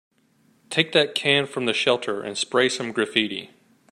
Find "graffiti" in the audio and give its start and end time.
2.91-3.51